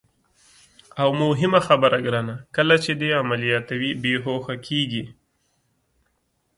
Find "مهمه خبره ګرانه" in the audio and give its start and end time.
1.21-2.35